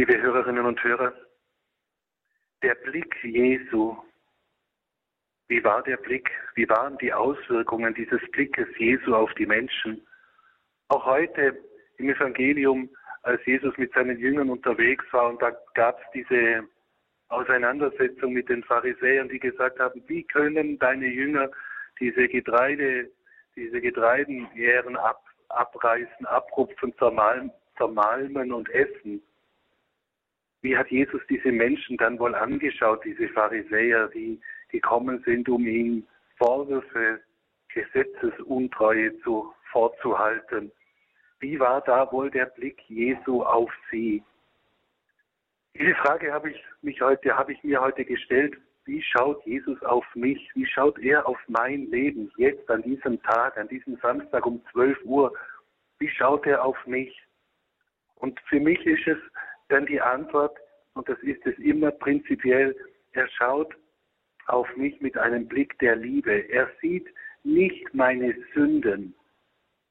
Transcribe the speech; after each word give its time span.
Liebe 0.00 0.18
Hörerinnen 0.18 0.64
und 0.64 0.82
Hörer, 0.82 1.12
der 2.62 2.74
Blick 2.74 3.22
Jesu, 3.22 3.98
wie 5.48 5.62
war 5.62 5.82
der 5.82 5.98
Blick, 5.98 6.30
wie 6.54 6.66
waren 6.70 6.96
die 6.96 7.12
Auswirkungen 7.12 7.92
dieses 7.92 8.22
Blickes 8.30 8.66
Jesu 8.78 9.14
auf 9.14 9.30
die 9.34 9.44
Menschen? 9.44 10.00
Auch 10.88 11.04
heute 11.04 11.54
im 11.98 12.08
Evangelium, 12.08 12.88
als 13.24 13.44
Jesus 13.44 13.76
mit 13.76 13.92
seinen 13.92 14.18
Jüngern 14.18 14.48
unterwegs 14.48 15.04
war 15.10 15.28
und 15.28 15.42
da 15.42 15.52
gab 15.74 16.00
es 16.00 16.06
diese 16.14 16.66
Auseinandersetzung 17.28 18.32
mit 18.32 18.48
den 18.48 18.64
Pharisäern, 18.64 19.28
die 19.28 19.38
gesagt 19.38 19.80
haben, 19.80 20.02
wie 20.06 20.22
können 20.22 20.78
deine 20.78 21.08
Jünger 21.08 21.50
diese 21.98 22.26
Getreide, 22.26 23.10
diese 23.54 23.82
Getreidenähren 23.82 24.96
ab, 24.96 25.22
abreißen, 25.50 26.24
abrupfen, 26.24 26.94
zermalmen, 26.96 27.52
zermalmen 27.76 28.50
und 28.50 28.70
essen? 28.70 29.22
Wie 30.62 30.76
hat 30.76 30.90
Jesus 30.90 31.22
diese 31.28 31.52
Menschen 31.52 31.96
dann 31.96 32.18
wohl 32.18 32.34
angeschaut, 32.34 33.04
diese 33.04 33.28
Pharisäer, 33.28 34.08
die 34.08 34.40
gekommen 34.70 35.22
sind, 35.24 35.48
um 35.48 35.66
ihm 35.66 36.06
Vorwürfe, 36.36 37.20
Gesetzesuntreue 37.72 39.18
zu, 39.20 39.52
vorzuhalten? 39.70 40.70
Wie 41.38 41.58
war 41.58 41.80
da 41.82 42.10
wohl 42.12 42.30
der 42.30 42.46
Blick 42.46 42.78
Jesu 42.88 43.42
auf 43.42 43.70
sie? 43.90 44.22
Diese 45.74 45.94
Frage 45.94 46.32
habe 46.32 46.50
ich 46.50 46.62
mich 46.82 47.00
heute, 47.00 47.34
habe 47.34 47.52
ich 47.52 47.62
mir 47.64 47.80
heute 47.80 48.04
gestellt. 48.04 48.56
Wie 48.84 49.02
schaut 49.02 49.44
Jesus 49.46 49.80
auf 49.84 50.04
mich? 50.14 50.50
Wie 50.54 50.66
schaut 50.66 50.98
er 50.98 51.26
auf 51.26 51.38
mein 51.46 51.90
Leben 51.90 52.30
jetzt 52.36 52.68
an 52.68 52.82
diesem 52.82 53.22
Tag, 53.22 53.56
an 53.56 53.68
diesem 53.68 53.96
Samstag 53.98 54.44
um 54.44 54.62
12 54.72 54.98
Uhr? 55.04 55.32
Wie 55.98 56.08
schaut 56.08 56.46
er 56.46 56.62
auf 56.64 56.76
mich? 56.86 57.16
Und 58.16 58.38
für 58.48 58.60
mich 58.60 58.84
ist 58.84 59.06
es 59.06 59.18
dann 59.70 59.86
die 59.86 60.00
Antwort, 60.00 60.56
und 60.94 61.08
das 61.08 61.18
ist 61.20 61.44
es 61.46 61.56
immer 61.58 61.90
prinzipiell, 61.90 62.76
er 63.12 63.28
schaut 63.28 63.74
auf 64.46 64.68
mich 64.76 65.00
mit 65.00 65.16
einem 65.16 65.46
Blick 65.46 65.78
der 65.78 65.96
Liebe. 65.96 66.48
Er 66.50 66.68
sieht 66.80 67.06
nicht 67.44 67.94
meine 67.94 68.34
Sünden, 68.54 69.14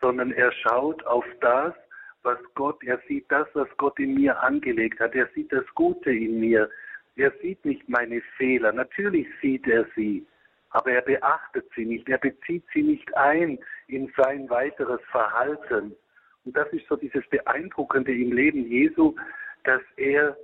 sondern 0.00 0.32
er 0.32 0.52
schaut 0.52 1.04
auf 1.06 1.24
das, 1.40 1.74
was 2.22 2.38
Gott, 2.54 2.82
er 2.82 3.00
sieht 3.06 3.24
das, 3.30 3.46
was 3.54 3.68
Gott 3.76 3.98
in 4.00 4.14
mir 4.14 4.42
angelegt 4.42 4.98
hat. 4.98 5.14
Er 5.14 5.28
sieht 5.34 5.52
das 5.52 5.64
Gute 5.74 6.10
in 6.10 6.40
mir. 6.40 6.68
Er 7.14 7.32
sieht 7.40 7.64
nicht 7.64 7.88
meine 7.88 8.20
Fehler. 8.36 8.72
Natürlich 8.72 9.28
sieht 9.40 9.66
er 9.68 9.86
sie, 9.94 10.26
aber 10.70 10.90
er 10.90 11.02
beachtet 11.02 11.66
sie 11.76 11.84
nicht. 11.84 12.08
Er 12.08 12.18
bezieht 12.18 12.64
sie 12.74 12.82
nicht 12.82 13.16
ein 13.16 13.58
in 13.86 14.12
sein 14.16 14.50
weiteres 14.50 15.00
Verhalten. 15.10 15.94
Und 16.44 16.56
das 16.56 16.68
ist 16.72 16.86
so 16.88 16.96
dieses 16.96 17.26
Beeindruckende 17.28 18.12
im 18.12 18.32
Leben 18.32 18.66
Jesu, 18.66 19.14
dass 19.66 19.82
er, 19.96 20.36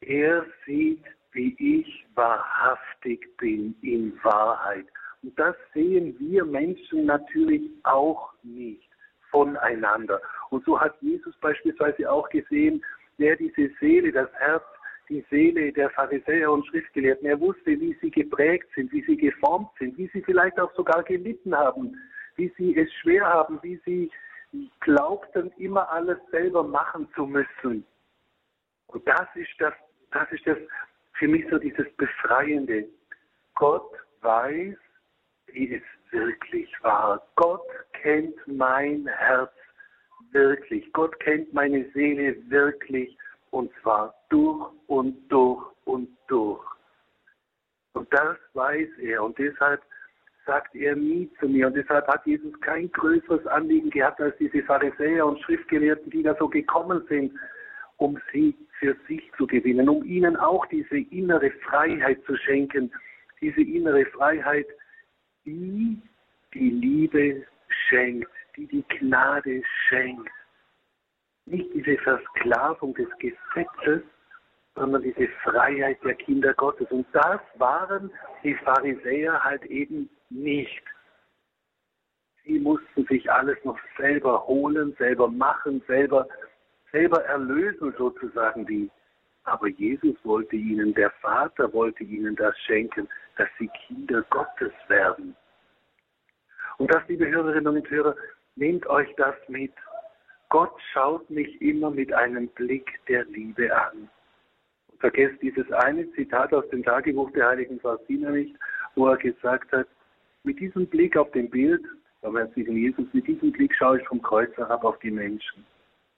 er 0.00 0.46
sieht, 0.66 1.04
wie 1.32 1.54
ich 1.58 2.06
wahrhaftig 2.14 3.36
bin 3.36 3.74
in 3.82 4.18
Wahrheit. 4.22 4.86
Und 5.22 5.38
das 5.38 5.54
sehen 5.74 6.16
wir 6.18 6.44
Menschen 6.44 7.06
natürlich 7.06 7.62
auch 7.82 8.32
nicht 8.42 8.88
voneinander. 9.30 10.20
Und 10.50 10.64
so 10.64 10.80
hat 10.80 10.94
Jesus 11.00 11.36
beispielsweise 11.40 12.10
auch 12.10 12.28
gesehen, 12.30 12.82
wer 13.18 13.36
diese 13.36 13.70
Seele, 13.78 14.12
das 14.12 14.32
Herz, 14.34 14.64
die 15.08 15.24
Seele 15.28 15.72
der 15.72 15.90
Pharisäer 15.90 16.50
und 16.50 16.66
Schriftgelehrten, 16.66 17.26
er 17.26 17.40
wusste, 17.40 17.78
wie 17.80 17.96
sie 18.00 18.10
geprägt 18.10 18.68
sind, 18.74 18.92
wie 18.92 19.02
sie 19.02 19.16
geformt 19.16 19.68
sind, 19.78 19.98
wie 19.98 20.08
sie 20.12 20.22
vielleicht 20.22 20.58
auch 20.58 20.72
sogar 20.74 21.02
gelitten 21.02 21.54
haben, 21.54 21.96
wie 22.36 22.52
sie 22.56 22.76
es 22.76 22.92
schwer 22.94 23.26
haben, 23.26 23.58
wie 23.62 23.80
sie 23.84 24.10
glaubten, 24.80 25.52
immer 25.58 25.90
alles 25.90 26.18
selber 26.30 26.62
machen 26.62 27.08
zu 27.14 27.26
müssen. 27.26 27.84
Und 28.92 29.06
das 29.06 29.26
ist 29.34 29.50
das, 29.58 29.74
das 30.10 30.30
ist 30.32 30.46
das 30.46 30.58
für 31.14 31.28
mich 31.28 31.44
so 31.50 31.58
dieses 31.58 31.90
Befreiende. 31.96 32.88
Gott 33.54 33.92
weiß, 34.22 34.76
wie 35.46 35.74
es 35.74 35.82
wirklich 36.12 36.70
war. 36.82 37.22
Gott 37.36 37.66
kennt 37.92 38.34
mein 38.46 39.06
Herz 39.06 39.52
wirklich. 40.32 40.92
Gott 40.92 41.18
kennt 41.20 41.52
meine 41.52 41.88
Seele 41.92 42.36
wirklich 42.48 43.16
und 43.50 43.70
zwar 43.82 44.14
durch 44.28 44.70
und 44.86 45.16
durch 45.30 45.64
und 45.84 46.08
durch. 46.28 46.64
Und 47.92 48.12
das 48.12 48.36
weiß 48.54 48.88
er 48.98 49.22
und 49.22 49.38
deshalb 49.38 49.82
sagt 50.46 50.74
er 50.74 50.96
nie 50.96 51.30
zu 51.38 51.48
mir 51.48 51.66
und 51.66 51.74
deshalb 51.74 52.06
hat 52.06 52.24
Jesus 52.26 52.58
kein 52.60 52.90
größeres 52.92 53.46
Anliegen 53.46 53.90
gehabt 53.90 54.20
als 54.20 54.36
diese 54.38 54.62
Pharisäer 54.62 55.26
und 55.26 55.40
Schriftgelehrten, 55.42 56.10
die 56.10 56.22
da 56.22 56.34
so 56.36 56.48
gekommen 56.48 57.04
sind, 57.08 57.32
um 58.00 58.18
sie 58.32 58.56
für 58.78 58.96
sich 59.06 59.30
zu 59.36 59.46
gewinnen, 59.46 59.88
um 59.88 60.02
ihnen 60.04 60.34
auch 60.36 60.64
diese 60.66 60.98
innere 60.98 61.50
Freiheit 61.68 62.22
zu 62.24 62.34
schenken, 62.36 62.90
diese 63.40 63.60
innere 63.60 64.06
Freiheit, 64.06 64.66
die 65.44 66.00
die 66.54 66.70
Liebe 66.70 67.46
schenkt, 67.88 68.30
die 68.56 68.66
die 68.66 68.84
Gnade 68.88 69.62
schenkt. 69.88 70.30
Nicht 71.44 71.68
diese 71.74 71.96
Versklavung 71.98 72.94
des 72.94 73.08
Gesetzes, 73.18 74.02
sondern 74.74 75.02
diese 75.02 75.28
Freiheit 75.44 76.02
der 76.02 76.14
Kinder 76.14 76.54
Gottes. 76.54 76.90
Und 76.90 77.06
das 77.12 77.40
waren 77.56 78.10
die 78.42 78.54
Pharisäer 78.54 79.44
halt 79.44 79.64
eben 79.66 80.08
nicht. 80.30 80.82
Sie 82.44 82.58
mussten 82.58 83.04
sich 83.06 83.30
alles 83.30 83.62
noch 83.64 83.78
selber 83.98 84.46
holen, 84.46 84.94
selber 84.98 85.28
machen, 85.28 85.82
selber, 85.86 86.26
selber 86.92 87.24
erlösen 87.24 87.94
sozusagen 87.96 88.66
die. 88.66 88.90
Aber 89.44 89.68
Jesus 89.68 90.16
wollte 90.24 90.56
ihnen, 90.56 90.94
der 90.94 91.10
Vater 91.22 91.72
wollte 91.72 92.04
ihnen 92.04 92.36
das 92.36 92.56
schenken, 92.60 93.08
dass 93.36 93.48
sie 93.58 93.70
Kinder 93.86 94.22
Gottes 94.30 94.72
werden. 94.88 95.34
Und 96.78 96.92
das, 96.92 97.02
liebe 97.08 97.28
Hörerinnen 97.28 97.76
und 97.76 97.90
Hörer, 97.90 98.14
nehmt 98.56 98.86
euch 98.86 99.08
das 99.16 99.34
mit. 99.48 99.72
Gott 100.48 100.74
schaut 100.92 101.28
mich 101.30 101.60
immer 101.62 101.90
mit 101.90 102.12
einem 102.12 102.48
Blick 102.48 103.00
der 103.08 103.24
Liebe 103.26 103.74
an. 103.74 104.08
Und 104.88 105.00
vergesst 105.00 105.40
dieses 105.42 105.70
eine 105.72 106.10
Zitat 106.12 106.52
aus 106.52 106.68
dem 106.70 106.82
Tagebuch 106.82 107.30
der 107.32 107.48
heiligen 107.48 107.80
Faustina 107.80 108.30
nicht, 108.30 108.56
wo 108.94 109.08
er 109.08 109.16
gesagt 109.16 109.72
hat, 109.72 109.86
mit 110.42 110.58
diesem 110.58 110.86
Blick 110.86 111.16
auf 111.16 111.30
dem 111.32 111.48
Bild, 111.50 111.84
barmherzigen 112.22 112.76
Jesus, 112.76 113.06
mit 113.12 113.26
diesem 113.26 113.52
Blick 113.52 113.74
schaue 113.74 114.00
ich 114.00 114.08
vom 114.08 114.20
Kreuz 114.22 114.54
herab 114.56 114.84
auf 114.84 114.98
die 115.00 115.10
Menschen. 115.10 115.64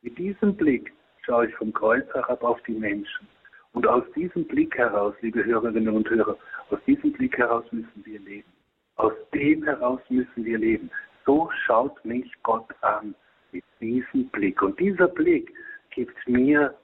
Mit 0.02 0.18
diesem 0.18 0.56
Blick 0.56 0.92
schaue 1.24 1.46
ich 1.46 1.54
vom 1.54 1.72
Kreuz 1.72 2.04
herab 2.12 2.42
auf 2.42 2.60
die 2.64 2.72
Menschen. 2.72 3.28
Und 3.72 3.86
aus 3.86 4.04
diesem 4.14 4.46
Blick 4.46 4.76
heraus, 4.76 5.14
liebe 5.20 5.44
Hörerinnen 5.44 5.94
und 5.94 6.10
Hörer, 6.10 6.36
aus 6.70 6.78
diesem 6.86 7.12
Blick 7.12 7.38
heraus 7.38 7.64
müssen 7.70 8.04
wir 8.04 8.18
leben. 8.20 8.52
Aus 8.96 9.12
dem 9.32 9.64
heraus 9.64 10.00
müssen 10.08 10.44
wir 10.44 10.58
leben. 10.58 10.90
So 11.24 11.50
schaut 11.64 12.04
mich 12.04 12.30
Gott 12.42 12.68
an 12.82 13.14
mit 13.52 13.64
diesem 13.80 14.28
Blick. 14.30 14.60
Und 14.60 14.78
dieser 14.78 15.08
Blick 15.08 15.52
gibt 15.90 16.16
mir 16.28 16.76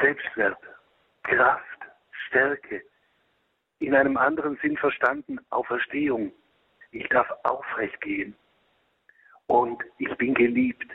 Selbstwert, 0.00 0.58
Kraft, 1.24 1.64
Stärke. 2.28 2.82
In 3.80 3.94
einem 3.94 4.16
anderen 4.16 4.56
Sinn 4.62 4.76
verstanden, 4.76 5.40
Auferstehung. 5.50 6.32
Ich 6.92 7.08
darf 7.08 7.28
aufrecht 7.42 8.00
gehen. 8.00 8.34
Und 9.46 9.82
ich 9.98 10.14
bin 10.16 10.34
geliebt. 10.34 10.90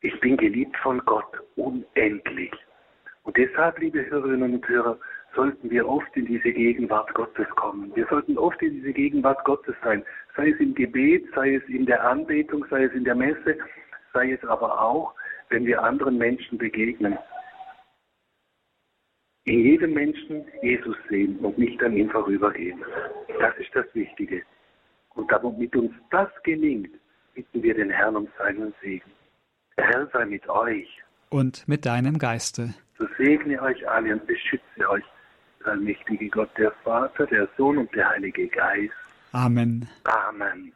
Ich 0.00 0.18
bin 0.20 0.36
geliebt 0.36 0.76
von 0.78 0.98
Gott 1.04 1.32
unendlich. 1.56 2.52
Und 3.22 3.36
deshalb, 3.36 3.78
liebe 3.78 4.04
Hörerinnen 4.10 4.54
und 4.54 4.68
Hörer, 4.68 4.98
sollten 5.34 5.70
wir 5.70 5.88
oft 5.88 6.14
in 6.16 6.26
diese 6.26 6.52
Gegenwart 6.52 7.12
Gottes 7.14 7.48
kommen. 7.50 7.94
Wir 7.94 8.06
sollten 8.08 8.36
oft 8.36 8.60
in 8.62 8.74
diese 8.74 8.92
Gegenwart 8.92 9.44
Gottes 9.44 9.74
sein, 9.82 10.04
sei 10.36 10.50
es 10.50 10.60
im 10.60 10.74
Gebet, 10.74 11.24
sei 11.34 11.54
es 11.54 11.62
in 11.68 11.86
der 11.86 12.04
Anbetung, 12.04 12.66
sei 12.68 12.84
es 12.84 12.92
in 12.92 13.04
der 13.04 13.14
Messe, 13.14 13.58
sei 14.12 14.32
es 14.32 14.44
aber 14.44 14.80
auch, 14.80 15.14
wenn 15.48 15.64
wir 15.64 15.82
anderen 15.82 16.18
Menschen 16.18 16.58
begegnen. 16.58 17.16
In 19.44 19.60
jedem 19.60 19.94
Menschen 19.94 20.44
Jesus 20.62 20.96
sehen 21.08 21.38
und 21.38 21.58
nicht 21.58 21.82
an 21.82 21.96
ihm 21.96 22.10
vorübergehen. 22.10 22.84
Das 23.40 23.56
ist 23.58 23.74
das 23.74 23.86
Wichtige. 23.94 24.42
Und 25.14 25.30
damit 25.30 25.74
uns 25.74 25.92
das 26.10 26.28
gelingt, 26.44 26.90
bitten 27.34 27.62
wir 27.62 27.74
den 27.74 27.90
Herrn 27.90 28.16
um 28.16 28.28
seinen 28.38 28.74
Segen. 28.82 29.10
Der 29.76 29.86
Herr 29.86 30.08
sei 30.12 30.24
mit 30.24 30.48
euch. 30.48 30.88
Und 31.30 31.66
mit 31.66 31.86
deinem 31.86 32.18
Geiste. 32.18 32.74
So 32.98 33.06
segne 33.16 33.60
euch 33.62 33.88
alle 33.88 34.12
und 34.12 34.26
beschütze 34.26 34.88
euch 34.88 35.04
der 35.60 35.72
allmächtige 35.72 36.28
Gott, 36.28 36.50
der 36.58 36.72
Vater, 36.84 37.26
der 37.26 37.48
Sohn 37.56 37.78
und 37.78 37.94
der 37.94 38.08
Heilige 38.10 38.48
Geist. 38.48 38.92
Amen. 39.32 39.88
Amen. 40.04 40.72